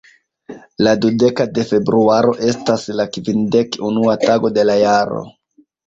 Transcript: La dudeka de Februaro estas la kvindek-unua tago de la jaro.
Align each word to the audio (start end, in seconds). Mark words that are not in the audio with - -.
La 0.87 0.93
dudeka 1.03 1.47
de 1.59 1.67
Februaro 1.73 2.35
estas 2.49 2.89
la 2.99 3.09
kvindek-unua 3.13 4.21
tago 4.29 4.55
de 4.61 4.69
la 4.73 4.83
jaro. 4.85 5.27